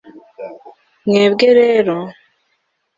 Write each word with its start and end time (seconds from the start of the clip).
mwebwe 1.05 1.47
rero 1.59 1.95